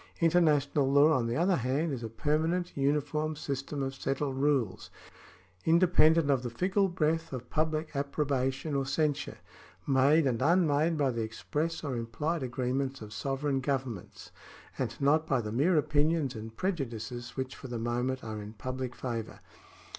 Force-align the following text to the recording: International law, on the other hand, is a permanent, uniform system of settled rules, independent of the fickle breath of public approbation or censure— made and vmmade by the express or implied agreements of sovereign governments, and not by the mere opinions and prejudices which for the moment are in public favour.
International 0.19 0.91
law, 0.91 1.13
on 1.13 1.27
the 1.27 1.35
other 1.35 1.57
hand, 1.57 1.93
is 1.93 2.01
a 2.01 2.09
permanent, 2.09 2.75
uniform 2.75 3.35
system 3.35 3.83
of 3.83 3.93
settled 3.93 4.35
rules, 4.35 4.89
independent 5.63 6.31
of 6.31 6.41
the 6.41 6.49
fickle 6.49 6.87
breath 6.89 7.31
of 7.31 7.51
public 7.51 7.95
approbation 7.95 8.73
or 8.73 8.83
censure— 8.83 9.37
made 9.85 10.25
and 10.25 10.39
vmmade 10.39 10.97
by 10.97 11.11
the 11.11 11.21
express 11.21 11.83
or 11.83 11.95
implied 11.95 12.41
agreements 12.41 12.99
of 12.99 13.13
sovereign 13.13 13.59
governments, 13.59 14.31
and 14.75 14.99
not 14.99 15.27
by 15.27 15.39
the 15.39 15.51
mere 15.51 15.77
opinions 15.77 16.33
and 16.33 16.57
prejudices 16.57 17.37
which 17.37 17.55
for 17.55 17.67
the 17.67 17.77
moment 17.77 18.23
are 18.23 18.41
in 18.41 18.53
public 18.53 18.95
favour. 18.95 19.39